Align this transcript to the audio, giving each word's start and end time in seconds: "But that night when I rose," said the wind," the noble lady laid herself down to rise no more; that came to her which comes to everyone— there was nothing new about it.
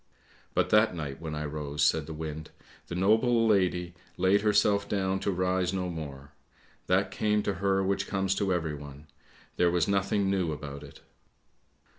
"But 0.55 0.71
that 0.71 0.95
night 0.95 1.21
when 1.21 1.35
I 1.35 1.45
rose," 1.45 1.83
said 1.83 2.07
the 2.07 2.13
wind," 2.15 2.49
the 2.87 2.95
noble 2.95 3.45
lady 3.45 3.93
laid 4.17 4.41
herself 4.41 4.89
down 4.89 5.19
to 5.19 5.29
rise 5.29 5.73
no 5.73 5.89
more; 5.91 6.31
that 6.87 7.11
came 7.11 7.43
to 7.43 7.53
her 7.61 7.83
which 7.83 8.07
comes 8.07 8.33
to 8.33 8.51
everyone— 8.51 9.05
there 9.57 9.69
was 9.69 9.87
nothing 9.87 10.27
new 10.27 10.51
about 10.51 10.81
it. 10.81 11.01